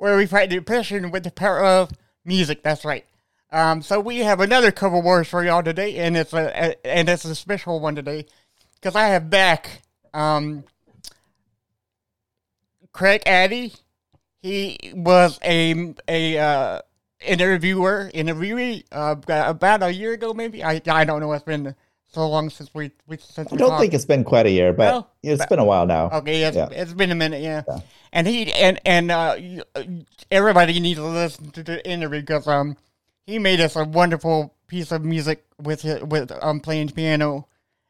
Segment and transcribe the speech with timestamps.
[0.00, 1.90] where we fight depression with the power of
[2.24, 2.62] music.
[2.62, 3.04] That's right.
[3.52, 7.06] Um, so we have another cover wars for y'all today, and it's a, a and
[7.06, 8.24] it's a special one today
[8.76, 9.82] because I have back
[10.14, 10.64] um,
[12.92, 13.74] Craig Addy.
[14.40, 16.80] He was a a uh,
[17.20, 20.64] interviewer, interviewee uh, about a year ago, maybe.
[20.64, 21.32] I I don't know.
[21.34, 21.74] It's been
[22.12, 23.80] so long since we we since I don't talked.
[23.80, 25.06] think it's been quite a year, but No?
[25.22, 26.10] it's been a while now.
[26.10, 26.68] Okay, it's, Yeah.
[26.70, 27.62] it's been a minute, yeah.
[27.68, 27.80] Yeah.
[28.12, 29.36] And he and and uh,
[29.76, 29.82] uh,
[30.30, 32.76] everybody needs to listen to the interview because um
[33.26, 37.46] he made us a wonderful piece of music with hi- with um playing piano,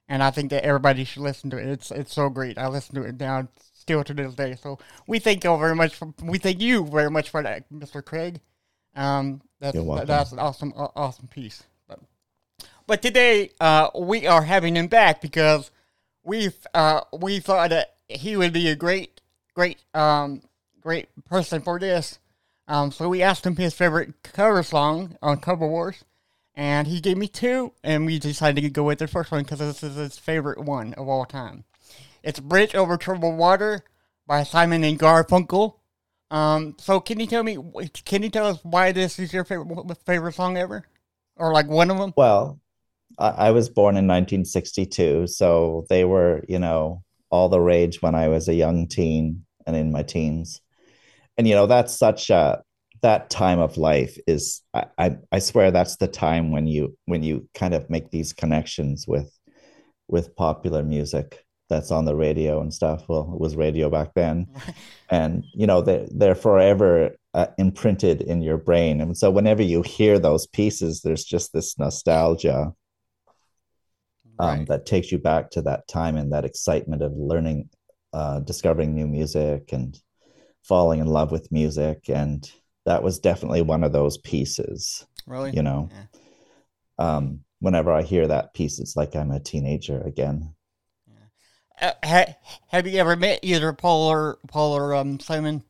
[0.08, 1.66] and I think that everybody should listen to it.
[1.68, 2.58] It's it's so great.
[2.58, 4.56] I listen to it now still to this day.
[4.60, 5.94] So we thank you very much.
[5.94, 8.04] For, we thank you very much for that, Mr.
[8.04, 8.40] Craig.
[8.94, 11.62] Um, that's that's an awesome awesome piece.
[12.90, 15.70] But today uh we are having him back because
[16.24, 19.20] we uh we thought that he would be a great
[19.54, 20.42] great um
[20.80, 22.18] great person for this.
[22.66, 26.02] Um so we asked him his favorite cover song on Cover Wars
[26.56, 29.60] and he gave me two and we decided to go with the first one because
[29.60, 31.62] this is his favorite one of all time.
[32.24, 33.84] It's Bridge Over Troubled Water
[34.26, 35.74] by Simon and Garfunkel.
[36.32, 37.56] Um so can you tell me
[38.04, 40.86] can you tell us why this is your favorite favorite song ever?
[41.36, 42.12] Or like one of them?
[42.16, 42.58] Well,
[43.18, 48.14] I, I was born in 1962, so they were, you know, all the rage when
[48.14, 50.60] I was a young teen and in my teens.
[51.38, 52.62] And you know, that's such a
[53.02, 57.22] that time of life is I, I I swear that's the time when you when
[57.22, 59.32] you kind of make these connections with
[60.08, 63.04] with popular music that's on the radio and stuff.
[63.08, 64.48] Well, it was radio back then.
[65.10, 69.82] and you know they they're forever uh, imprinted in your brain and so whenever you
[69.82, 72.72] hear those pieces there's just this nostalgia
[74.38, 74.66] um, Right.
[74.66, 77.68] that takes you back to that time and that excitement of learning
[78.12, 80.00] uh, discovering new music and
[80.62, 82.50] falling in love with music and
[82.86, 85.56] that was definitely one of those pieces Really?
[85.56, 85.90] you know
[86.98, 90.54] um, whenever i hear that piece it's like i'm a teenager again
[91.80, 92.34] Uh, ha-
[92.68, 95.64] have you ever met either Paul or Paul or um Simon?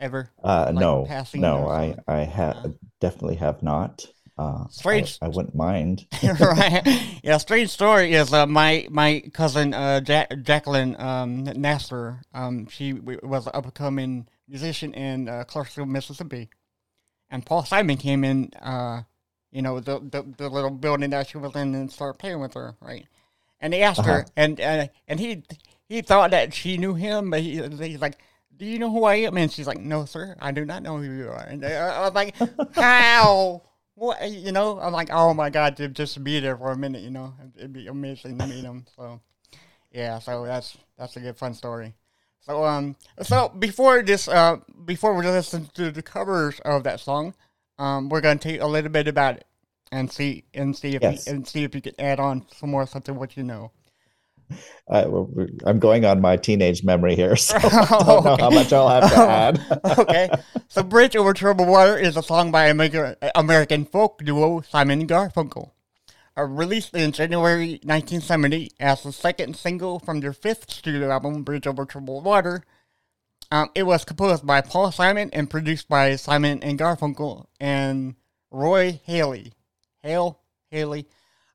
[0.00, 0.30] Ever?
[0.42, 2.68] uh, Like no no i i ha- Uh.
[3.00, 4.06] definitely have not
[4.38, 5.18] uh, I- Strange.
[5.22, 6.06] I, wouldn't mind
[6.40, 6.82] right.
[7.22, 7.38] Yeah.
[7.38, 12.20] Strange story is uh, my my cousin uh, ja- Jacqueline um, Nasser.
[12.34, 16.48] Um, she w- was an up and coming musician in uh, Clarksville, Mississippi,
[17.30, 18.50] and Paul Simon came in.
[18.60, 19.02] Uh,
[19.52, 22.52] you know the, the the little building that she was in and started playing with
[22.54, 23.06] her, right?
[23.60, 24.28] And he asked her, Uh-huh.
[24.36, 25.44] and uh, and he
[25.88, 28.18] he thought that she knew him, but he, he's like,
[28.54, 30.98] "Do you know who I am?" And she's like, "No, sir, I do not know
[30.98, 32.34] who you are." And uh, I was like,
[32.74, 33.62] "How?"
[33.96, 34.78] What you know?
[34.78, 37.72] I'm like, "Oh my god!" To just be there for a minute, you know, it'd
[37.72, 38.84] be amazing to meet him.
[38.94, 39.20] So,
[39.90, 41.94] yeah, so that's that's a good fun story.
[42.40, 47.34] So um, so before this uh before we listen to the covers of that song,
[47.78, 49.46] um, we're gonna take a little bit about it
[49.90, 51.26] and see and see if Yes.
[51.26, 53.72] you, and see if you can add on some more stuff to what you know.
[54.88, 55.02] I,
[55.64, 59.10] I'm going on my teenage memory here, so I don't know how much I'll have
[59.10, 59.98] to add.
[59.98, 60.30] okay.
[60.68, 65.70] So Bridge Over Troubled Water is a song by American, folk duo Simon and Garfunkel.
[66.38, 71.66] Uh, released in January 1970 as the second single from their fifth studio album, Bridge
[71.66, 72.62] Over Troubled Water.
[73.50, 78.16] Um, it was composed by Paul Simon and produced by Simon and Garfunkel and
[78.50, 79.52] Roy Halee.
[80.02, 80.40] Hale
[80.72, 81.06] Halee.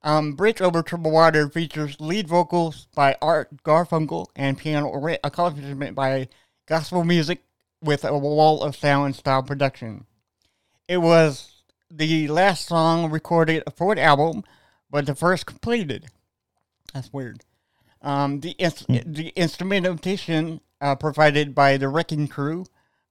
[0.04, 4.92] Um, Bridge Over Troubled Water features lead vocals by Art Garfunkel and piano
[5.24, 6.28] accompaniment by
[6.66, 7.44] gospel music
[7.84, 10.06] with a wall of sound style production.
[10.88, 14.44] It was the last song recorded for the album,
[14.90, 16.08] but the first completed.
[16.94, 17.42] That's weird.
[18.02, 22.66] Um, the ins- the instrumentation uh, provided by the Wrecking Crew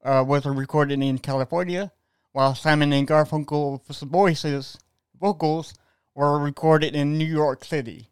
[0.05, 1.93] uh, was recorded in California,
[2.33, 4.77] while Simon and Garfunkel's voices
[5.21, 5.75] vocals
[6.15, 8.09] were recorded in New York City.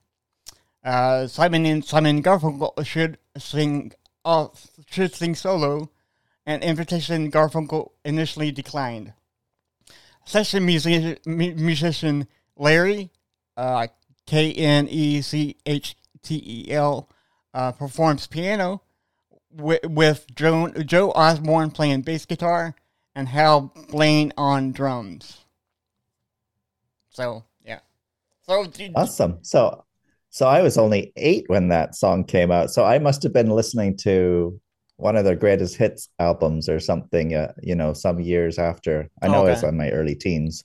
[0.84, 3.92] Uh, Simon and Simon Garfunkel should sing
[4.24, 4.48] uh,
[4.88, 5.90] should sing solo,
[6.46, 9.12] an invitation Garfunkel initially declined.
[10.24, 13.10] Session music, mu- musician Larry,
[13.56, 13.86] uh,
[14.26, 17.08] K N E C H T E L,
[17.54, 18.82] uh, performs piano
[19.50, 22.74] with, with Joan, Joe Osborne playing bass guitar
[23.14, 25.38] and Hal Blaine on drums.
[27.10, 27.44] So
[28.48, 29.38] so d- Awesome.
[29.42, 29.84] So
[30.30, 32.70] so I was only eight when that song came out.
[32.70, 34.60] So I must have been listening to
[34.96, 39.08] one of their greatest hits albums or something, uh, you know, some years after.
[39.22, 39.64] I know I was Okay.
[39.64, 40.64] on my early teens.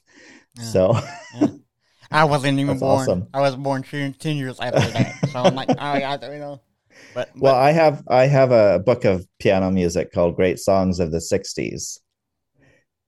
[0.57, 0.77] Yeah.
[0.77, 0.95] So
[2.11, 3.11] I wasn't even That's born.
[3.11, 3.27] awesome.
[3.33, 5.17] I was born ten, 10 years after that.
[5.25, 6.61] So I'm like, oh, I, you know,
[7.13, 10.99] but, but well, I have I have a book of piano music called Great Songs
[10.99, 11.99] of the 60s.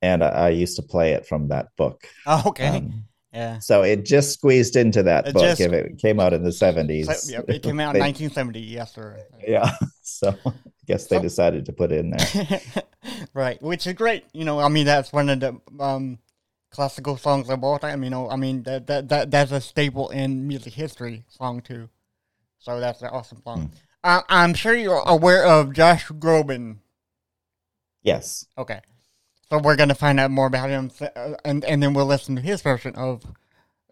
[0.02, 2.06] And I, I used to play it from that book.
[2.26, 3.58] oh, okay, Um, yeah.
[3.58, 6.50] so it just squeezed into that It book just- if it came out in the
[6.50, 7.06] 70s.
[7.12, 8.60] So, yeah, it came out in 1970.
[8.60, 9.18] Yes, sir.
[9.46, 9.70] Yeah.
[10.08, 10.52] So I
[10.86, 12.60] guess they So- decided to put it in there.
[13.34, 14.24] right, which is great.
[14.32, 16.18] You know, I mean, that's one of the um,
[16.70, 18.02] classical songs of all time.
[18.04, 21.90] You know, I mean, that, that, that that's a staple in music history song too.
[22.60, 23.72] So that's an awesome song.
[24.04, 26.78] Uh, I'm sure you're aware of Josh Groban.
[28.02, 28.46] Yes.
[28.56, 28.80] Okay,
[29.50, 32.42] so we're gonna find out more about him, uh, and and then we'll listen to
[32.42, 33.22] his version of.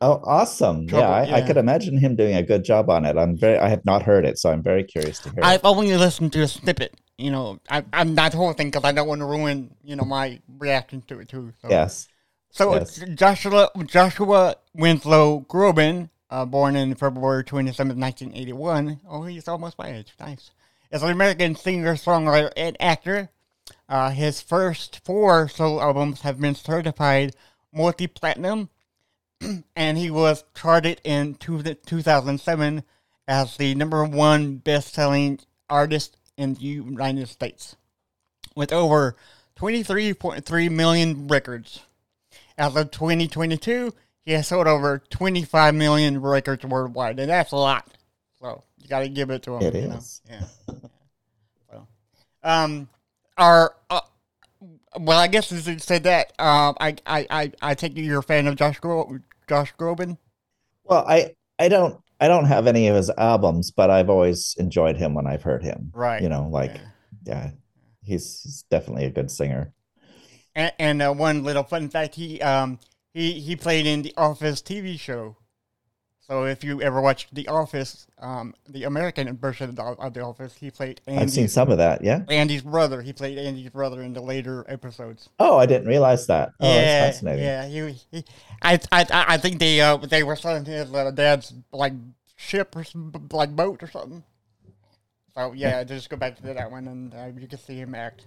[0.01, 0.87] Oh, awesome.
[0.87, 3.17] Trouble- yeah, I, I could imagine him doing a good job on it.
[3.17, 5.45] I'm very I have not heard it, so I'm very curious to hear it.
[5.45, 6.95] I've only listened to a snippet.
[7.17, 9.97] You know, I, I'm not the whole thing because I don't want to ruin you
[9.97, 11.53] know my reaction to it too.
[11.63, 11.69] So.
[11.71, 12.09] Yes.
[12.51, 13.03] So Yes.
[13.15, 19.01] Joshua Joshua Winslow Groban, uh, born in February 27, 1981.
[19.09, 20.13] Oh, he's almost my age.
[20.21, 20.51] Nice.
[20.91, 23.31] Is an American singer, songwriter, and actor.
[23.89, 27.35] Uh, his first four solo albums have been certified
[27.73, 28.71] multi platinum,
[29.77, 32.83] and he was charted in two, 2007
[33.27, 35.39] as the number one best selling
[35.69, 37.77] artist in the United States
[38.55, 39.17] with over
[39.57, 41.81] 23.3 million records.
[42.57, 43.93] As of 2022,
[44.25, 47.87] he has sold over 25 million records worldwide, and that's a lot.
[48.41, 49.63] So you got to give it to him.
[49.63, 50.01] It you know?
[50.29, 50.45] Yeah.
[51.71, 51.87] so,
[52.43, 52.89] um,
[53.37, 54.01] our uh,
[54.99, 58.23] well, I guess as you said that, um, I, I, I, I take you're a
[58.23, 60.19] fan of Josh Gro- Josh Groban.
[60.85, 64.97] Well, I I don't I don't have any of his albums, but I've always enjoyed
[64.97, 65.91] him when I've heard him.
[65.95, 66.23] Right.
[66.23, 66.81] You know, like Yeah.
[67.25, 67.51] yeah,
[68.03, 69.73] he's, he's definitely a good singer.
[70.55, 72.79] And, and uh, one little fun fact: he um
[73.13, 75.37] he he played in the Office TV show.
[76.27, 80.71] So if you ever watched The Office, um, the American version of the, Office, he
[80.71, 82.23] played I've seen some of that, yeah.
[82.31, 83.03] Andy's brother.
[83.03, 85.29] He played Andy's brother in the later episodes.
[85.39, 86.53] Oh, I didn't realize that.
[86.61, 87.45] Oh, yeah, that's fascinating.
[87.45, 87.67] yeah.
[87.67, 88.25] He, he
[88.63, 91.93] I, I, I think they uh they were selling his uh, dad's like
[92.37, 94.25] ship or some, like boat or something.
[95.35, 98.25] So yeah, just go back to that one and uh, you can see him act.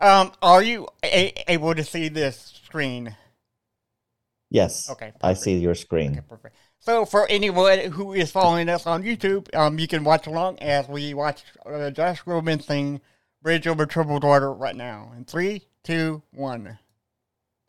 [0.00, 3.16] Um, are you a- able to see this screen?
[4.50, 4.90] Yes.
[4.90, 6.10] Okay, I see your screen.
[6.12, 6.56] Okay, perfect.
[6.82, 10.88] So for anyone who is following us on YouTube, um, you can watch along as
[10.88, 13.02] we watch uh, Josh Groban sing
[13.42, 15.12] "Bridge Over Troubled Water" right now.
[15.14, 16.78] In three, two, one.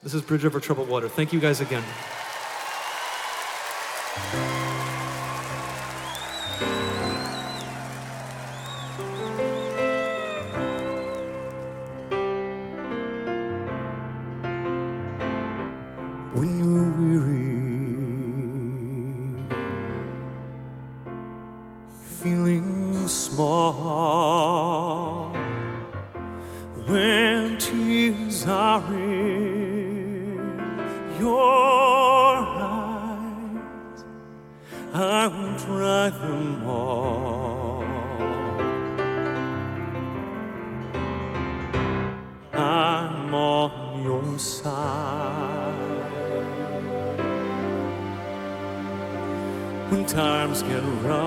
[0.02, 1.10] This is Bridge Over Troubled Water.
[1.10, 1.84] Thank you guys again.
[50.52, 51.21] Times get rough,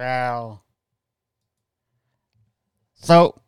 [0.00, 0.62] Wow.
[2.94, 3.38] So,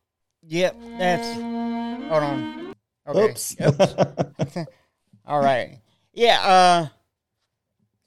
[0.46, 1.40] yep, that's.
[1.40, 2.74] Hold on.
[3.08, 3.24] Okay.
[3.24, 3.56] Oops.
[5.26, 5.78] All right.
[6.12, 6.40] Yeah.
[6.42, 6.88] Uh.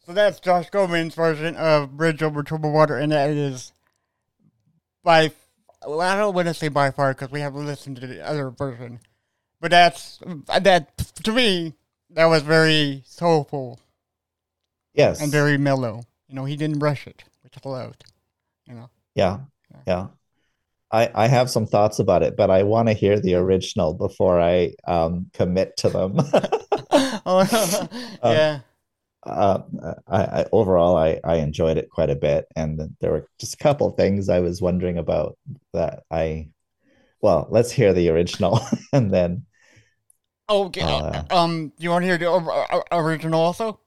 [0.06, 3.72] So that's Josh Groban's version of "Bridge Over Troubled Water," and that is
[5.04, 5.32] by.
[5.84, 8.52] Well, I don't want to say by far because we haven't listened to the other
[8.52, 9.00] version,
[9.60, 10.20] but that's
[10.62, 11.74] that to me
[12.12, 13.80] that was very soulful
[14.94, 15.20] yes.
[15.20, 16.04] and very mellow.
[16.28, 18.06] You know, he didn't rush it, which I loved.
[18.68, 18.90] You know.
[19.16, 19.40] Yeah,
[19.88, 20.08] yeah.
[20.92, 24.40] I I have some thoughts about it, but I want to hear the original before
[24.40, 26.16] I um commit to them.
[27.26, 27.90] oh,
[28.24, 28.60] yeah.
[29.24, 29.60] uh,
[30.08, 33.58] I, I overall I I enjoyed it quite a bit, and there were just a
[33.58, 35.38] couple things I was wondering about
[35.74, 36.50] that I.
[37.22, 38.60] Well, let's hear the original,
[38.94, 39.46] and then
[40.48, 40.82] Okay.
[40.82, 43.80] Uh, um, you want to hear the or- or- original also?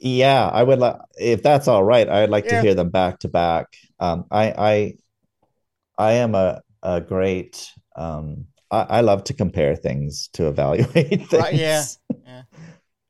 [0.00, 2.08] Yeah, I would like if that's all right.
[2.08, 2.60] I'd like Yeah.
[2.60, 3.66] to hear them back to back.
[4.00, 4.94] Um, I I
[5.98, 8.46] I am a a great um.
[8.72, 11.32] I, I love to compare things to evaluate things.
[11.32, 11.84] Right, yeah.
[12.24, 12.42] Yeah.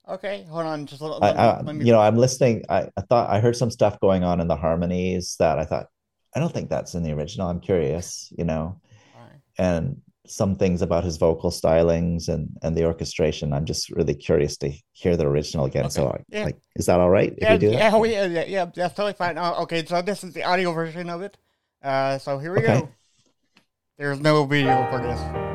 [0.08, 0.44] Okay.
[0.48, 0.86] Hold on.
[0.86, 1.84] Just let, I, let, I, let me.
[1.84, 2.64] you know, I'm listening.
[2.68, 5.86] I, I thought I heard some stuff going on in the harmonies that I thought,
[6.34, 7.48] I don't think that's in the original.
[7.48, 8.80] I'm curious, you know,
[9.14, 9.40] right.
[9.58, 13.52] and some things about his vocal stylings and and the orchestration.
[13.52, 15.90] I'm just really curious to hear the original again.
[15.90, 16.44] So, Okay, I, yeah.
[16.44, 17.52] like, is that all right if Yeah.
[17.54, 17.78] we do that?
[17.78, 17.90] Yeah.
[17.94, 18.26] oh, yeah.
[18.26, 18.44] Yeah.
[18.46, 18.64] Yeah.
[18.74, 19.38] That's totally fine.
[19.38, 19.84] Uh, okay.
[19.84, 21.36] So this is the audio version of it.
[21.82, 22.18] Uh.
[22.18, 22.80] So here we Okay.
[22.80, 22.88] go.
[23.98, 25.49] There's no video for this.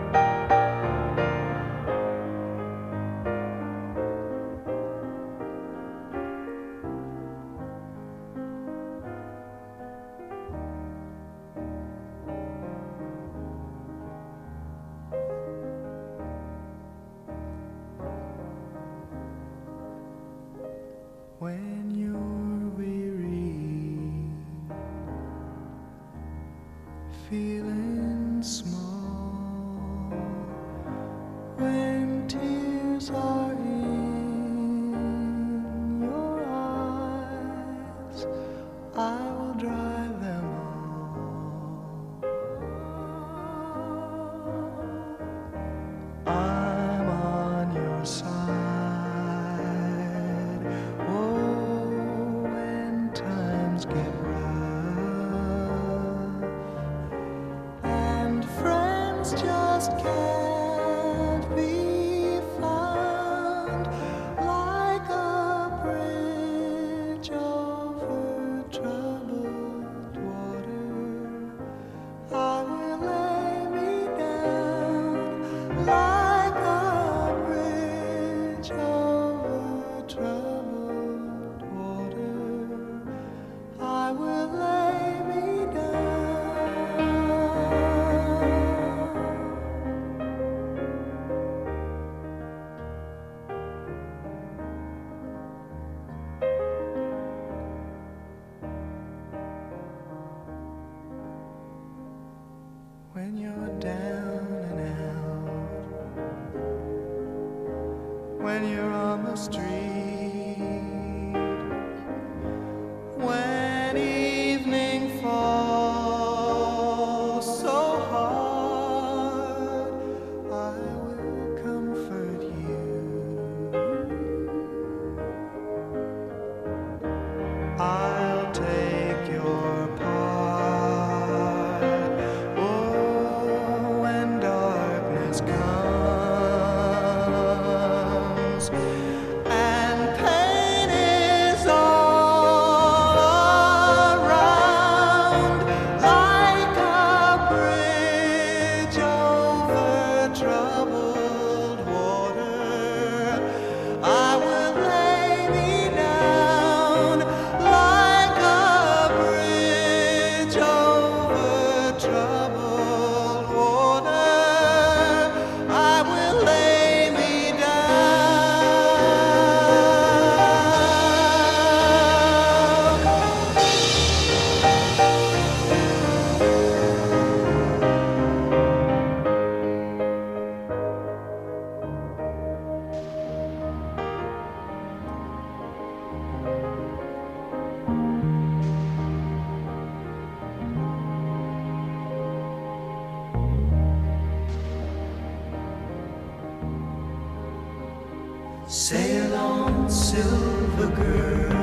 [198.87, 201.54] Sail on, silver girl.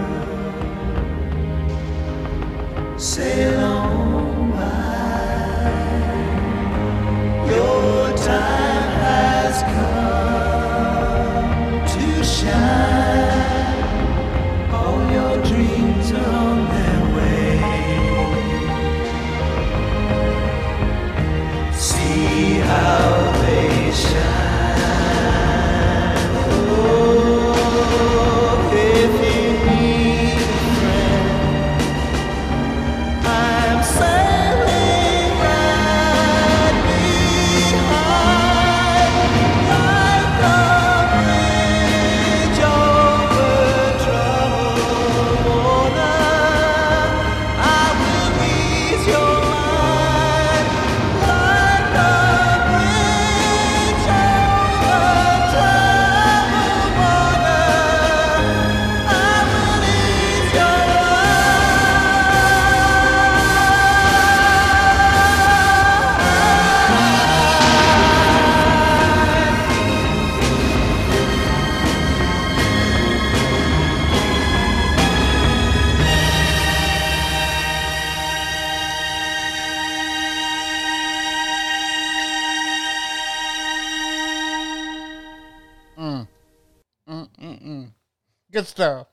[88.73, 89.07] Stuff.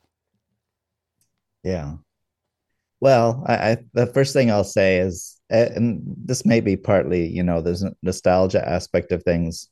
[1.64, 1.96] Yeah.
[3.02, 7.28] Well, I, I the first thing I'll say is, uh, and this may be partly,
[7.28, 9.70] you know, there's a nostalgia aspect of things.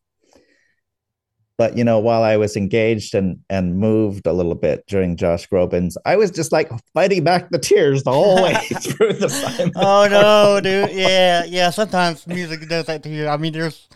[1.58, 5.50] But you know, while I was engaged and and moved a little bit during Josh
[5.50, 9.74] Groban's, I was just like fighting back the tears the whole way through the Simon.
[9.76, 10.92] Oh no, dude.
[10.92, 11.72] Yeah, yeah.
[11.72, 13.28] Sometimes music does that to you.
[13.28, 13.90] I mean, there's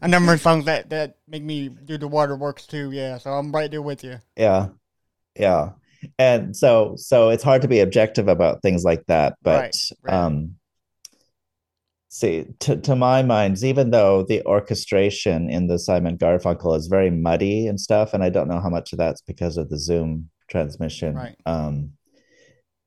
[0.00, 2.92] a number of songs that that make me do the waterworks too.
[2.92, 4.20] Yeah, so I'm right there with you.
[4.36, 4.68] Yeah.
[5.38, 5.70] Yeah.
[6.18, 10.14] And so so it's hard to be objective about things like that, but Right, right.
[10.14, 10.54] um
[12.08, 17.10] see to to my mind, even though the orchestration in the Simon Garfunkel is very
[17.10, 20.30] muddy and stuff, and I don't know how much of that's because of the Zoom
[20.48, 21.14] transmission.
[21.14, 21.36] Right.
[21.46, 21.92] Um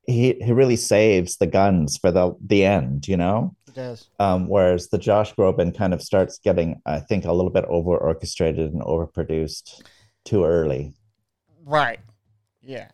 [0.06, 3.54] he he really saves the guns for the the end, you know?
[3.68, 4.08] It does.
[4.18, 7.96] Um, whereas the Josh Groban kind of starts getting, I think, a little bit over
[7.96, 9.82] orchestrated and overproduced
[10.24, 10.94] too early.
[11.64, 12.00] Right.
[12.62, 12.88] Yeah.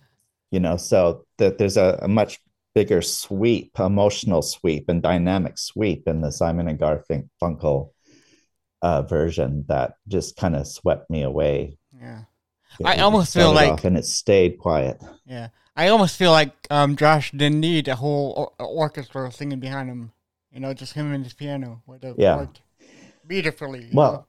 [0.50, 2.40] you know so that there's a, a much
[2.74, 7.90] bigger sweep emotional sweep and dynamic sweep in the simon and garfunkel
[8.82, 12.22] uh, version that just kind of swept me away Yeah.
[12.78, 15.48] It- I almost feel like- and it stayed quiet Yeah.
[15.76, 20.10] I almost feel like um, Josh didn't need a whole or- orchestra singing behind him.
[20.50, 22.36] You know, just him and his piano would have Yeah.
[22.38, 22.62] worked
[23.26, 23.88] beautifully.
[23.92, 24.26] well?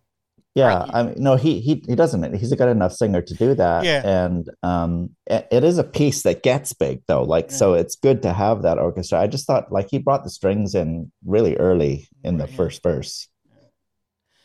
[0.56, 0.90] Yeah, Right.
[0.94, 2.34] I mean, no, he he he doesn't.
[2.36, 3.84] He's a good enough singer to do that.
[3.86, 4.02] Yeah.
[4.26, 7.24] and um, it, it is a piece that gets big though.
[7.24, 7.56] Like, Yeah.
[7.58, 9.20] so it's good to have that orchestra.
[9.22, 12.56] I just thought like he brought the strings in really early in the yeah.
[12.58, 13.28] first verse,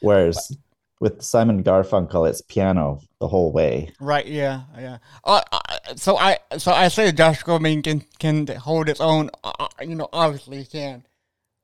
[0.00, 0.56] whereas
[1.00, 3.90] with Simon Garfunkel, it's piano the whole way.
[4.00, 4.26] Right.
[4.26, 4.62] Yeah.
[4.78, 4.98] Yeah.
[5.24, 5.60] Uh, uh,
[5.96, 9.30] so I so I say Josh Groban can can hold its own.
[9.42, 11.04] Uh, you know, obviously he can,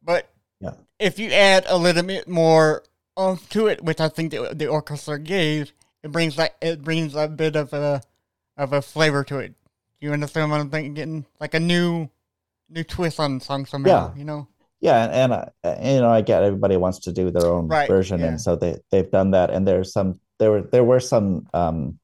[0.02, 0.28] but
[0.60, 0.72] Yeah.
[0.98, 2.82] if you add a little bit more
[3.50, 7.28] to it, which I think the, the orchestra gave, it brings like it brings a
[7.28, 8.02] bit of a
[8.56, 9.54] of a flavor to it.
[10.00, 10.94] You understand what I'm thinking?
[10.94, 12.08] Getting like a new
[12.68, 14.12] new twist on the song somehow.
[14.12, 14.18] Yeah.
[14.18, 14.48] You know.
[14.82, 17.86] Yeah, and, and uh, you know, I get everybody wants to do their own Right,
[17.86, 18.28] version, yeah.
[18.28, 19.50] and so they they've done that.
[19.50, 21.98] And there's some there were there were some um,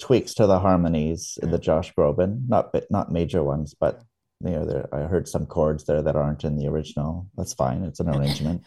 [0.00, 4.02] tweaks to the harmonies in the Josh Groban, not bit not major ones, but
[4.44, 7.30] you know, there I heard some chords there that aren't in the original.
[7.36, 8.64] That's fine; it's an arrangement.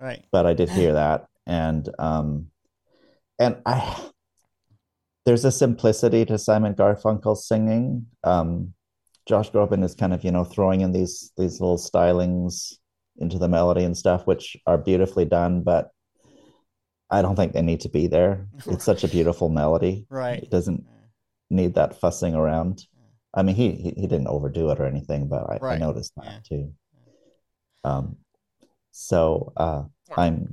[0.00, 0.24] Right.
[0.32, 2.46] but I did hear that, and um,
[3.38, 4.10] and I
[5.26, 8.06] there's a simplicity to Simon Garfunkel's singing.
[8.24, 8.72] Um,
[9.26, 12.74] Josh Groban is kind of you know throwing in these these little stylings
[13.18, 15.90] into the melody and stuff, which are beautifully done, but
[17.10, 18.46] I don't think they need to be there.
[18.66, 20.06] It's such a beautiful melody.
[20.08, 20.42] Right.
[20.42, 20.84] It doesn't
[21.50, 22.86] need that fussing around.
[23.34, 26.24] I mean, he he, he didn't overdo it or anything, but I, I noticed that
[26.24, 26.38] Yeah.
[26.44, 26.72] too.
[27.84, 28.16] Um,
[28.90, 29.84] so uh,
[30.16, 30.52] I'm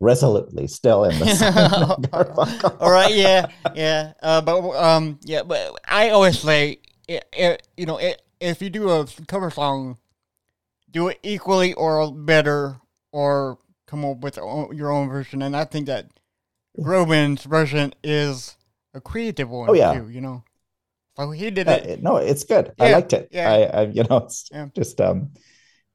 [0.00, 2.80] resolutely still in the Simon Garfunkel.
[2.80, 4.12] All right, yeah, yeah.
[4.22, 8.70] Uh, but um, yeah, but I always say, it, it, you know, it, if you
[8.70, 9.98] do a cover song,
[10.90, 12.80] do it equally or better,
[13.12, 15.42] or come up with your own version.
[15.42, 16.06] And I think that
[16.78, 18.56] Groban's version is
[18.94, 19.92] a creative one Oh, yeah.
[19.94, 20.08] too.
[20.08, 20.44] You know,
[21.16, 22.02] so he did Yeah, it.
[22.02, 22.72] no, it's good.
[22.80, 23.28] I liked it.
[23.32, 23.50] yeah.
[23.50, 24.68] I, I, you know, it's Yeah.
[24.74, 25.30] just um,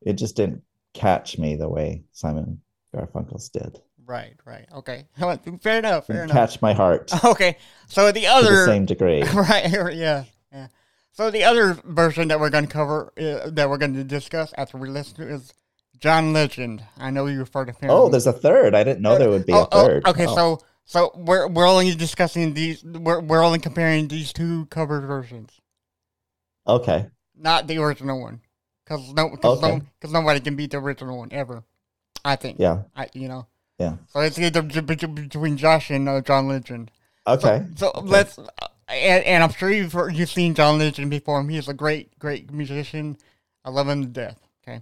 [0.05, 0.63] it just didn't
[0.95, 2.61] catch me the way Simon
[2.95, 3.79] Garfunkel's did.
[4.07, 4.67] Right, right.
[4.73, 5.05] Okay,
[5.61, 6.07] fair enough.
[6.07, 6.35] Fair enough.
[6.35, 9.21] catch my heart Okay, so the the other same degree.
[9.33, 10.67] right yeah yeah
[11.11, 14.53] so the other version that we're going to cover uh, that we're going to discuss
[14.57, 15.53] after we listen to is
[15.99, 18.75] john legend i know you refer to him Oh, there's a third.
[18.75, 20.05] I didn't know there would be Oh, a oh, third.
[20.07, 24.65] okay Oh, so so we're we're only discussing these we're, we're only comparing these two
[24.67, 25.59] cover versions
[26.67, 27.07] okay.
[27.35, 28.41] not the original one
[28.85, 29.75] because no because Okay.
[29.77, 31.63] no, 'cause nobody can beat the original one ever
[32.23, 32.83] i think Yeah.
[32.95, 33.47] I, you know
[33.79, 33.95] Yeah.
[34.13, 36.91] so it's either between josh and uh, john legend
[37.27, 37.65] Okay.
[37.75, 38.45] So let's, uh,
[38.87, 41.39] and, and I'm sure you've heard, you've seen John Legend before.
[41.39, 43.17] Him, he's a great, great musician.
[43.65, 44.37] I love him to death.
[44.61, 44.79] Okay,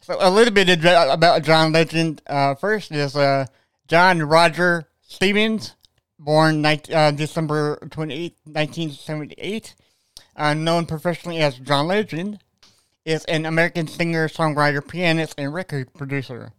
[0.00, 2.22] so a little bit of- about John Legend.
[2.28, 3.46] Uh, first is uh,
[3.88, 5.74] John Roger Stephens,
[6.16, 9.74] born 19, uh, December 28, 1978,
[10.36, 12.38] uh, known professionally as John Legend,
[13.04, 16.52] is an American singer, songwriter, pianist, and record producer.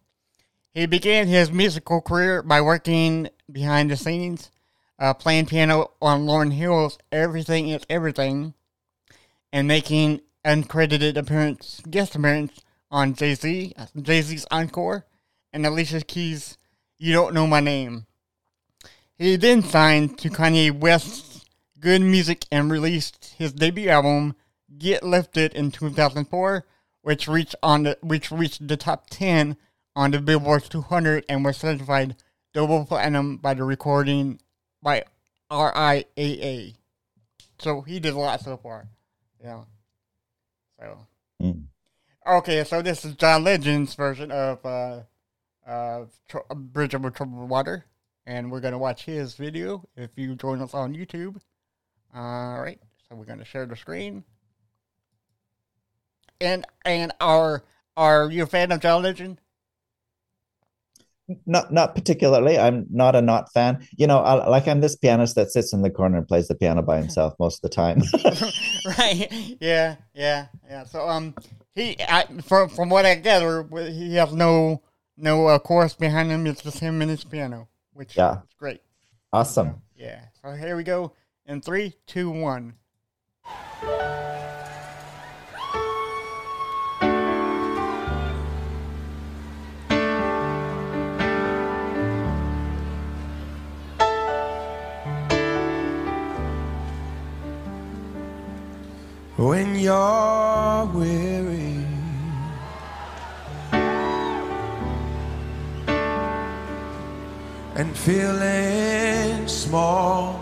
[0.73, 4.51] He began his musical career by working behind the scenes
[4.99, 8.53] uh, playing piano on Lauryn Hill's "Everything Is Everything,"
[9.51, 15.05] and making uncredited appearance, guest appearance on Jay Z, Jay Z's Encore,
[15.51, 16.57] and Alicia Keys'
[16.97, 18.05] "You Don't Know My Name."
[19.17, 21.45] He then signed to Kanye West's
[21.79, 24.35] Good Music and released his debut album
[24.77, 26.65] "Get Lifted" in 2004,
[27.01, 29.57] which reached on the which reached the top 10
[29.95, 32.15] on the Billboard 200 and was certified
[32.53, 34.39] double platinum by the recording
[34.81, 35.03] by
[35.51, 36.75] RIAA.
[37.59, 38.87] So he did a lot so far.
[39.41, 39.63] Yeah.
[40.79, 40.97] So
[41.41, 41.65] Mm.
[42.25, 45.01] okay, so this is John Legend's version of uh,
[45.67, 47.85] uh, Tr- Bridge Over Troubled Water,
[48.25, 51.41] and we're gonna watch his video if you join us on YouTube.
[52.13, 54.23] All right, so we're gonna share the screen.
[56.41, 57.63] And and are
[57.97, 59.39] are you a fan of John Legend?
[61.47, 62.59] Not not particularly.
[62.59, 63.87] I'm not a not fan.
[63.97, 66.53] You know, I, like I'm this pianist that sits in the corner and plays the
[66.55, 68.01] piano by himself most of the time.
[68.99, 69.57] right.
[69.59, 69.95] Yeah.
[70.13, 70.47] Yeah.
[70.69, 70.83] Yeah.
[70.83, 71.33] So um,
[71.73, 74.83] he I, from from what I gather, he has no
[75.17, 76.45] no uh, chorus behind him.
[76.45, 78.33] It's just him and his piano, which Yeah.
[78.43, 78.81] is great.
[79.33, 79.81] awesome.
[79.95, 80.19] Yeah.
[80.43, 81.13] So here we go.
[81.47, 82.73] In three, two, one.
[99.37, 101.85] When you're weary.
[107.77, 110.35] And feeling small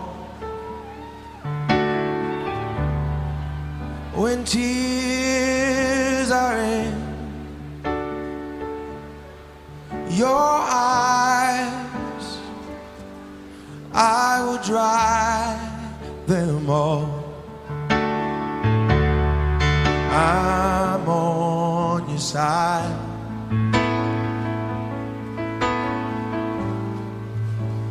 [4.14, 6.94] when tears are in
[10.10, 12.38] your eyes
[13.92, 15.58] I will dry
[16.26, 17.23] them all.
[22.34, 22.98] Side.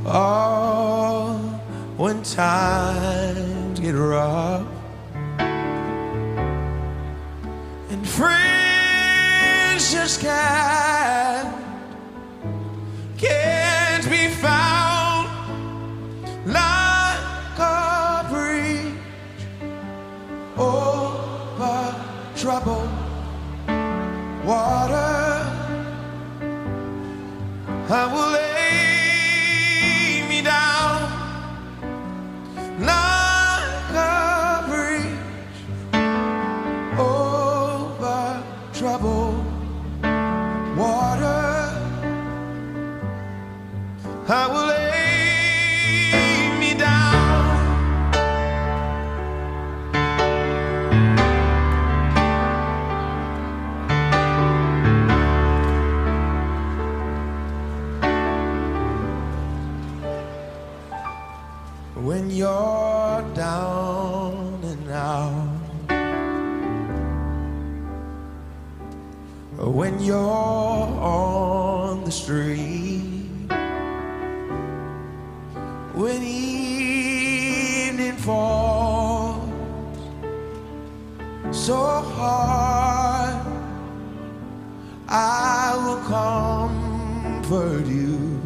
[0.06, 1.40] Oh,
[1.96, 4.68] when times get rough
[7.90, 11.53] and friends just can't
[27.96, 31.14] I will lay me down.
[36.98, 39.46] Over troubled
[40.76, 41.44] water.
[44.28, 44.73] I will
[70.04, 73.00] you're on the street,
[75.94, 79.50] when evening falls
[81.52, 83.48] so hard,
[85.08, 86.02] I will
[87.42, 88.42] comfort you.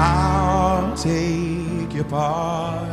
[0.00, 2.87] I'll take your part.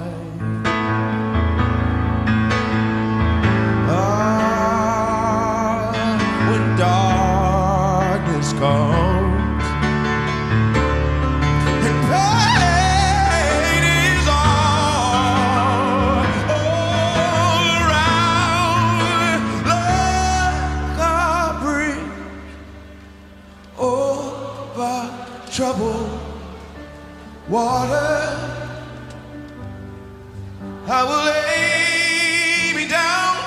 [30.88, 33.38] I will lay me down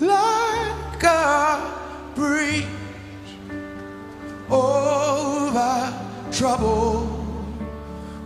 [0.00, 1.72] like a
[2.14, 2.66] bridge
[4.50, 5.92] over
[6.30, 7.08] troubled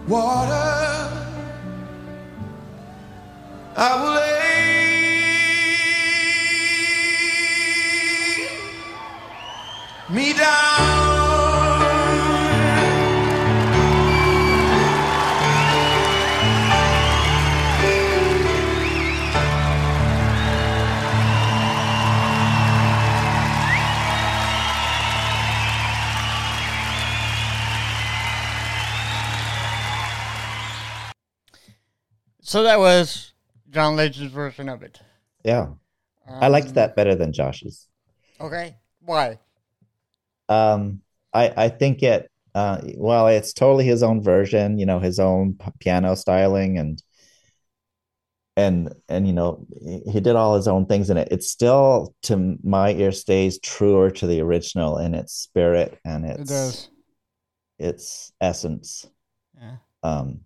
[0.06, 1.10] water.
[3.76, 4.56] I will lay
[10.10, 10.95] me down.
[32.46, 33.32] So that was
[33.70, 35.00] John Legend's version of it.
[35.44, 35.70] Yeah.
[36.28, 37.88] I liked Um, that better than Josh's.
[38.40, 38.76] Okay.
[39.00, 39.40] Why?
[40.48, 41.02] Um,
[41.34, 45.54] I I think it uh well, it's totally his own version, you know, his own
[45.54, 47.02] p- piano styling and
[48.56, 51.28] and and you know, he did all his own things in it.
[51.32, 56.38] It's still to my ear stays truer to the original in its spirit and It
[56.40, 56.88] its does.
[57.78, 59.04] its essence.
[59.60, 59.76] Yeah.
[60.04, 60.42] Um,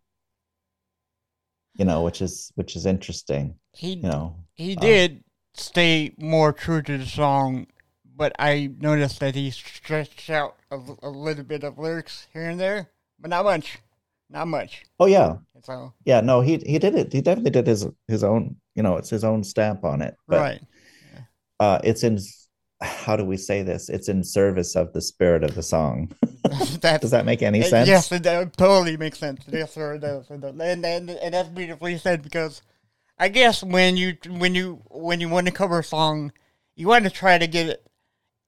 [1.74, 4.36] you know, which is which is interesting, He you know.
[4.54, 7.66] he um, did stay more true to the song,
[8.16, 12.90] but I noticed that he stretched out a little bit of lyrics here and there,
[13.18, 13.78] but not much.
[14.30, 14.84] Not much.
[15.00, 15.36] Oh yeah.
[15.64, 17.12] So Yeah, no, he he did it.
[17.12, 20.14] He definitely did his his own, you know, it's his own stamp on it.
[20.28, 20.60] But right.
[21.58, 22.18] uh it's in
[22.80, 23.88] how do we say this?
[23.88, 26.12] It's in service of the spirit of the song.
[26.80, 27.88] That's Does that make any sense?
[27.88, 29.42] Yes, it does, totally makes sense.
[29.48, 30.30] Yes, sir, it does.
[30.30, 30.52] It does.
[30.58, 32.62] And, and and that's beautifully said because
[33.18, 36.32] I guess when you when you when you want to cover a song,
[36.76, 37.86] you want to try to get it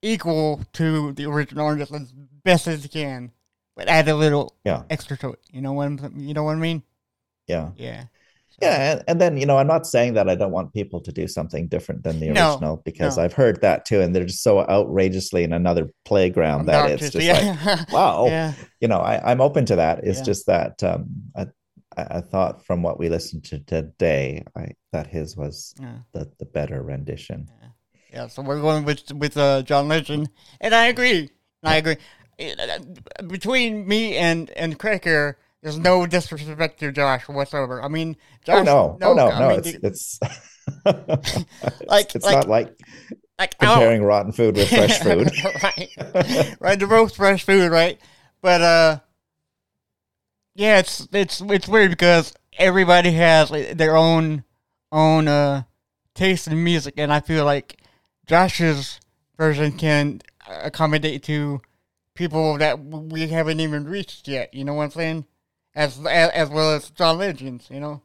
[0.00, 2.12] equal to the original artist as
[2.44, 3.30] best as you can,
[3.76, 4.82] but add a little Yeah.
[4.90, 5.40] extra to it.
[5.52, 6.82] You know what I'm, you know what I mean?
[7.46, 7.70] Yeah.
[7.76, 8.04] Yeah.
[8.60, 11.12] Yeah, and, and then you know, I'm not saying that I don't want people to
[11.12, 13.24] do something different than the No, original because no.
[13.24, 17.26] I've heard that too, and they're just so outrageously in another playground that it's just
[17.26, 17.56] yeah.
[17.64, 18.52] like, wow, yeah.
[18.80, 20.04] you know, I, I'm open to that.
[20.04, 20.24] It's Yeah.
[20.24, 21.46] just that um, I,
[21.96, 25.74] I thought from what we listened to today, I that his was
[26.12, 27.48] the the better rendition.
[28.12, 30.28] Yeah, so we're going with with uh, John Legend,
[30.60, 31.30] and I agree.
[31.64, 31.96] I agree.
[33.26, 37.82] Between me and and Craig here, there's no disrespect to Josh whatsoever.
[37.82, 38.66] I mean, Josh.
[38.68, 40.20] oh no, oh no, I no, mean, it's the- it's
[41.86, 42.76] Like- it's like- not like
[43.38, 45.30] like comparing rotten food with fresh food.
[45.62, 46.78] right, right.
[46.78, 47.98] To both fresh food, right?
[48.40, 48.98] But uh,
[50.54, 54.44] yeah, it's it's it's weird because everybody has like, their own
[54.92, 55.62] own uh
[56.14, 57.80] taste in music, and I feel like
[58.26, 59.00] Josh's
[59.36, 61.60] version can accommodate to
[62.14, 64.52] people that we haven't even reached yet.
[64.54, 65.26] You know what I'm saying?
[65.74, 68.02] As as, as well as John Legend's, you know,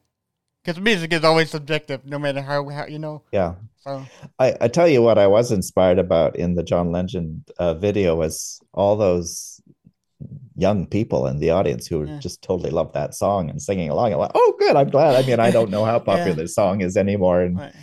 [0.63, 3.23] because music is always subjective, no matter how, how you know.
[3.31, 3.55] Yeah.
[3.77, 4.05] So
[4.39, 8.15] I, I tell you what I was inspired about in the John Legend uh, video
[8.15, 9.61] was all those
[10.55, 12.19] young people in the audience who Yeah.
[12.19, 14.13] just totally loved that song and singing along.
[14.13, 14.75] I'm like, oh, good.
[14.75, 15.15] I'm glad.
[15.15, 16.35] I mean, I don't know how popular Yeah.
[16.35, 17.73] this song is anymore in, right.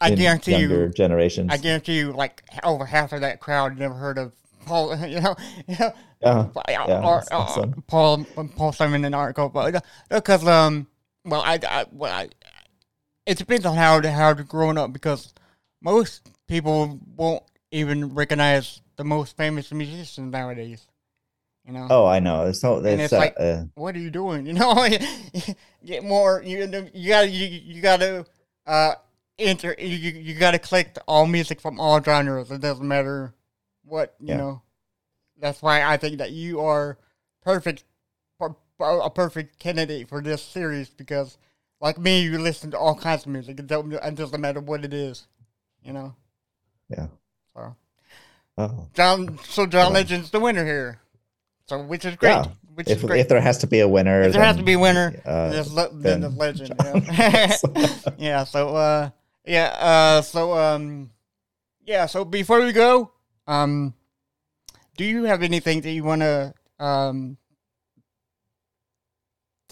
[0.00, 1.50] I guarantee younger you, generations.
[1.52, 4.32] I guarantee you, like over half of that crowd never heard of
[4.66, 4.96] Paul.
[5.06, 6.48] You know, you know, yeah.
[6.68, 7.82] yeah, or, awesome.
[7.86, 8.24] Paul
[8.56, 10.86] Paul Simon and Art but because um,
[11.24, 12.28] well, I, I well, I,
[13.26, 15.34] it depends on how how they're growing up because
[15.80, 20.86] most people won't even recognize the most famous musicians nowadays.
[21.66, 22.46] You know, Oh, I know.
[22.46, 24.46] It's So it's, it's uh, like- uh, what are you doing?
[24.52, 24.88] You know,
[25.84, 26.42] get more.
[26.44, 26.58] You
[26.92, 28.26] you gotta you, you gotta
[28.66, 28.94] uh
[29.38, 29.74] enter.
[29.78, 32.50] You you, gotta collect all music from all genres.
[32.50, 33.34] It doesn't matter
[33.84, 34.36] what you Yeah.
[34.36, 34.62] know.
[35.38, 36.98] That's why I think that you are
[37.42, 37.84] perfect,
[38.38, 41.36] per- per- a perfect candidate for this series because,
[41.80, 43.58] like me, you listen to all kinds of music.
[43.58, 45.26] It, doesn't matter what it is.
[45.82, 46.14] You know.
[46.88, 47.06] yeah.
[47.54, 47.76] So
[48.58, 48.86] Oh.
[48.94, 49.92] John, so John.
[49.94, 51.00] Legend's the winner here.
[51.66, 52.30] So which is great.
[52.32, 52.44] Yeah.
[52.74, 53.20] Which If, is great.
[53.20, 55.48] if there has to be a winner, If there has to be a winner, uh,
[55.50, 56.74] there's le- then the then legend.
[56.84, 57.56] Yeah.
[58.18, 58.44] yeah.
[58.44, 59.10] So uh,
[59.46, 59.66] yeah.
[59.78, 61.10] Uh, so um,
[61.84, 62.06] yeah.
[62.06, 63.10] So before we go,
[63.52, 63.94] um,
[64.96, 67.36] do you have anything that you want to um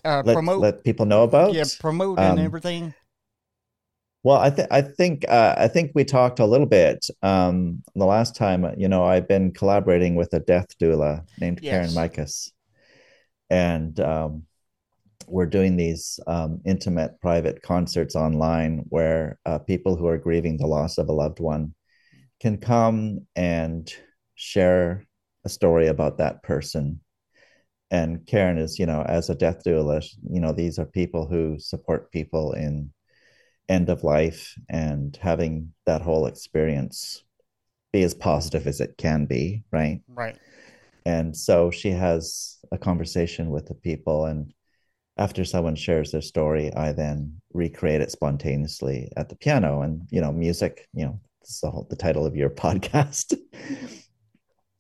[0.05, 0.61] uh, let, promote?
[0.61, 1.55] let people know about.
[1.55, 2.95] yeah, promote and um, everything.
[4.23, 8.05] Well, I think I think uh, I think we talked a little bit um, the
[8.05, 8.67] last time.
[8.77, 11.97] You know, I've been collaborating with a death doula named Karen Yes.
[11.97, 12.53] Mikas,
[13.49, 14.43] and um,
[15.27, 20.67] we're doing these um, intimate, private concerts online where uh, people who are grieving the
[20.67, 21.75] loss of a loved one
[22.41, 23.93] can come and
[24.35, 25.07] share
[25.45, 27.01] a story about that person.
[27.91, 31.59] And Karen is, you know, as a death doula, you know, these are people who
[31.59, 32.93] support people in
[33.69, 37.25] end of life and having that whole experience
[37.93, 40.01] be as positive as it can be, right?
[40.09, 40.39] Right.
[41.05, 44.27] And so she has a conversation with the people.
[44.27, 44.53] And
[45.17, 49.83] after someone shares their story, I then recreate it spontaneously at the piano.
[49.83, 53.37] And, you know, music, you know, this the, whole, the title of your podcast.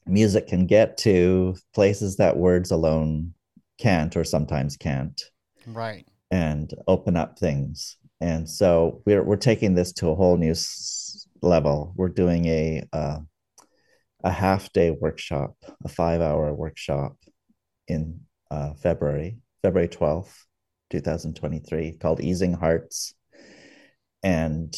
[0.06, 3.32] music can get to places that words alone
[3.78, 5.20] can't or sometimes can't
[5.66, 6.06] Right.
[6.30, 7.96] and open up things.
[8.20, 11.94] And so we're we're taking this to a whole new s- level.
[11.96, 13.18] We're doing a uh,
[14.22, 17.16] a half day workshop, a five hour workshop
[17.88, 18.20] in
[18.50, 20.44] uh, February, February twelfth,
[20.90, 23.14] two thousand twenty three, called Easing Hearts.
[24.22, 24.76] And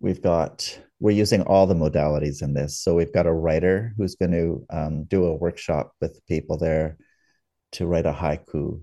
[0.00, 2.78] we've got we're using all the modalities in this.
[2.78, 6.96] So we've got a writer who's going to um, do a workshop with people there
[7.72, 8.80] to write a haiku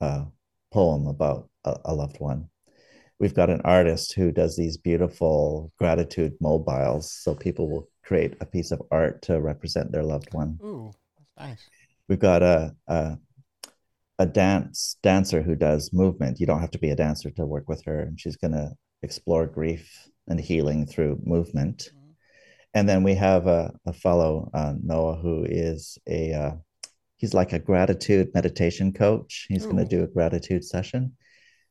[0.00, 0.26] uh,
[0.72, 2.48] poem about a, a loved one.
[3.18, 7.10] We've got an artist who does these beautiful gratitude mobiles.
[7.10, 10.60] So people will create a piece of art to represent their loved one.
[10.62, 11.70] Ooh, that's nice.
[12.08, 13.18] We've got a, a
[14.20, 16.38] a dance dancer who does movement.
[16.38, 18.72] You don't have to be a dancer to work with her, and she's going to
[19.02, 21.90] explore grief and healing through movement.
[21.92, 22.14] Mhm.
[22.74, 26.52] And then we have a, a fellow uh, Noah who is a uh,
[27.16, 29.46] he's like a gratitude meditation coach.
[29.48, 31.16] He's going to do a gratitude session.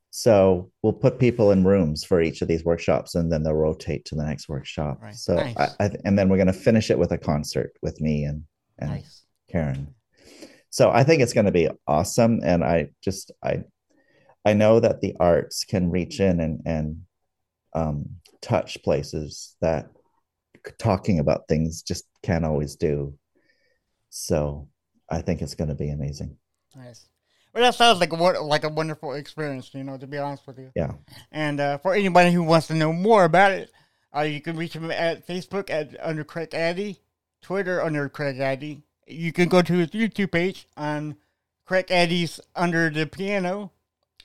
[0.09, 4.05] So we'll put people in rooms for each of these workshops, and then they'll rotate
[4.05, 4.99] to the next workshop.
[5.01, 5.15] Right.
[5.15, 5.55] So Nice.
[5.57, 8.43] I, I, and then we're going to finish it with a concert with me and
[8.79, 9.23] and Nice.
[9.49, 9.93] Karen.
[10.69, 13.63] So I think it's going to be awesome, and I just I
[14.43, 17.01] I know that the arts can reach in and and
[17.73, 18.09] um,
[18.41, 19.89] touch places that
[20.77, 23.13] talking about things just can't always do.
[24.09, 24.67] So
[25.09, 26.37] I think it's going to be amazing.
[26.75, 27.05] Nice.
[27.53, 29.73] Well, that sounds like a like a wonderful experience.
[29.73, 30.71] You know, to be honest with you.
[30.75, 30.93] Yeah.
[31.31, 33.71] And uh, for anybody who wants to know more about it,
[34.15, 36.99] uh, you can reach him at Facebook at under Craig Addy,
[37.41, 38.83] Twitter under Craig Addy.
[39.07, 41.15] You can go to his YouTube page on
[41.65, 43.71] Craig Addy's Under the Piano,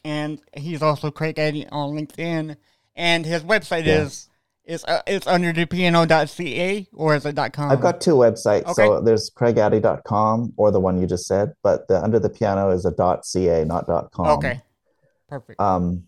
[0.04, 2.56] and he's also Craig Addy on LinkedIn.
[2.96, 4.02] And his website Yeah.
[4.02, 4.28] is
[4.64, 7.70] is uh, it's underthepiano.ca or is it dot .com?
[7.72, 8.62] I've got two websites.
[8.64, 8.72] Okay.
[8.86, 12.84] So there's craigaddy.com or the one you just said, but the under the piano is
[12.84, 12.92] a
[13.24, 14.26] .ca, not .com.
[14.26, 14.60] okay,
[15.28, 15.60] perfect.
[15.60, 16.04] Um,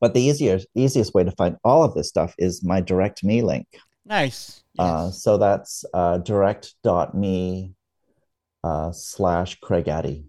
[0.00, 3.42] but the easiest easiest way to find all of this stuff is my direct me
[3.42, 3.66] link.
[4.04, 4.62] nice.
[4.78, 7.72] Uh, so that's uh, direct.me
[8.62, 10.26] uh, slash Craig Addy.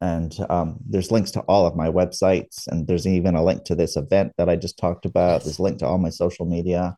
[0.00, 3.74] And um, there's links to all of my websites, and there's even a link to
[3.74, 5.44] this event that I just talked about.
[5.44, 6.96] There's a link to all my social media.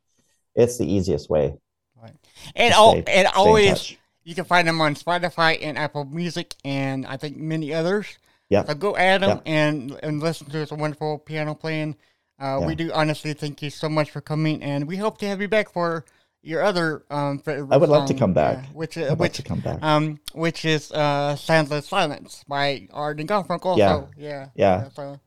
[0.55, 1.55] It's the easiest way.
[2.01, 2.15] Right.
[2.57, 6.55] And all, stay- and stay always, you can find them on Spotify and Apple Music,
[6.65, 8.07] and I think many others.
[8.49, 8.65] Yeah.
[8.65, 9.53] So go add them Yeah.
[9.53, 11.97] and and listen to this wonderful piano playing.
[12.39, 15.41] Uh, We do honestly thank you so much for coming, and we hope to have
[15.41, 16.05] you back for
[16.43, 17.05] your other.
[17.11, 18.65] Um, favorite I would love to come back.
[18.65, 19.83] yeah, which uh, love which to come back.
[19.83, 23.77] um which is uh Sounds of Silence by Arden Garfunkel.
[23.79, 23.89] Yeah.
[23.89, 24.49] So, yeah.
[24.55, 24.89] Yeah.
[24.91, 25.19] So,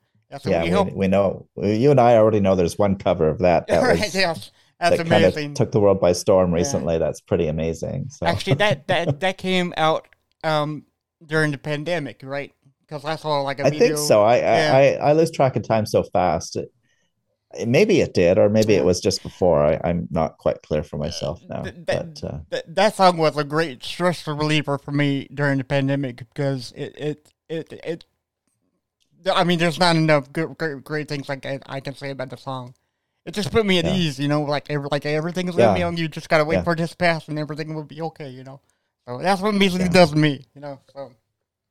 [0.45, 1.47] yeah, yeah, we we, know.
[1.57, 4.97] You and I already know there's one cover of that that right, was yes, that's
[4.97, 5.51] that kind amazing.
[5.51, 6.97] of took the world by storm recently.
[6.97, 8.07] That's pretty amazing.
[8.09, 10.07] So Actually, that that that came out
[10.43, 10.85] um
[11.23, 12.51] during the pandemic, right?
[12.81, 13.95] Because I saw like a I video.
[13.95, 14.23] think so.
[14.23, 14.71] I, Yeah.
[14.73, 16.57] I I I lose track of time so fast.
[17.67, 19.63] Maybe it did, or maybe it was just before.
[19.63, 21.61] I, I'm not quite clear for myself now.
[21.63, 25.57] th- that- but uh, That, that song was a great stress reliever for me during
[25.59, 28.05] the pandemic because it it it it.
[29.31, 32.29] I mean, there's not enough good, great, great things like I, I can say about
[32.29, 32.73] the song.
[33.25, 33.93] It just put me at Yeah.
[33.95, 35.95] ease, you know, like every, like everything's gonna be on.
[35.95, 36.63] You just gotta wait Yeah.
[36.63, 38.59] for this pass, and everything will be okay, you know.
[39.07, 39.87] So that's what music Yeah.
[39.89, 40.79] does to me, you know.
[40.93, 41.11] So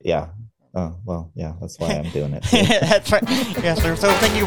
[0.01, 0.29] yeah.
[0.75, 1.55] Oh well, yeah.
[1.61, 2.45] That's why I'm doing it.
[2.81, 3.23] that's right.
[3.29, 3.95] Yes, sir.
[3.95, 4.47] So thank you,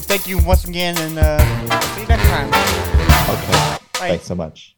[0.00, 1.38] thank you once again, and uh,
[1.94, 2.48] see you next time.
[2.48, 3.78] okay.
[3.98, 4.08] Bye.
[4.08, 4.75] Thanks so much.